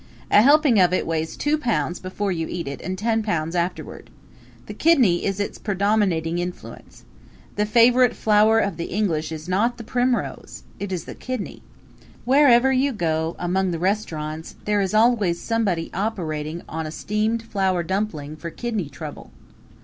A 0.31 0.41
helping 0.41 0.79
of 0.79 0.93
it 0.93 1.05
weighs 1.05 1.37
two 1.37 1.59
pounds 1.59 1.99
before 1.99 2.31
you 2.31 2.47
eat 2.49 2.67
it 2.67 2.81
and 2.81 2.97
ten 2.97 3.21
pounds 3.21 3.55
afterward. 3.55 4.09
The 4.65 4.73
kidney 4.73 5.23
is 5.23 5.39
its 5.39 5.59
predominating 5.59 6.39
influence. 6.39 7.03
The 7.55 7.67
favorite 7.67 8.15
flower 8.15 8.57
of 8.57 8.77
the 8.77 8.85
English 8.85 9.31
is 9.31 9.47
not 9.47 9.77
the 9.77 9.83
primrose. 9.83 10.63
It 10.79 10.91
is 10.91 11.05
the 11.05 11.13
kidney. 11.13 11.61
Wherever 12.25 12.71
you 12.73 12.91
go, 12.93 13.35
among 13.37 13.69
the 13.69 13.77
restaurants, 13.77 14.55
there 14.65 14.81
is 14.81 14.95
always 14.95 15.39
somebody 15.39 15.91
operating 15.93 16.63
on 16.67 16.87
a 16.87 16.91
steamed 16.91 17.43
flour 17.43 17.83
dumpling 17.83 18.35
for 18.37 18.49
kidney 18.49 18.89
trouble. 18.89 19.29